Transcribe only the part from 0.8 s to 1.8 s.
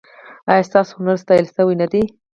هنر ستایل شوی